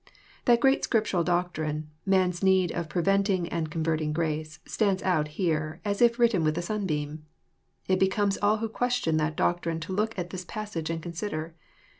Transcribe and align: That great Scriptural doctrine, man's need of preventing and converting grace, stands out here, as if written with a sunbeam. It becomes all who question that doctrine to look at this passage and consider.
That 0.45 0.61
great 0.61 0.83
Scriptural 0.83 1.23
doctrine, 1.23 1.91
man's 2.07 2.41
need 2.41 2.71
of 2.71 2.89
preventing 2.89 3.47
and 3.49 3.69
converting 3.69 4.13
grace, 4.13 4.57
stands 4.65 5.03
out 5.03 5.27
here, 5.37 5.79
as 5.85 6.01
if 6.01 6.17
written 6.17 6.43
with 6.43 6.57
a 6.57 6.63
sunbeam. 6.63 7.27
It 7.87 7.99
becomes 7.99 8.39
all 8.41 8.57
who 8.57 8.67
question 8.67 9.17
that 9.17 9.37
doctrine 9.37 9.79
to 9.81 9.93
look 9.93 10.17
at 10.17 10.31
this 10.31 10.43
passage 10.43 10.89
and 10.89 11.03
consider. 11.03 11.53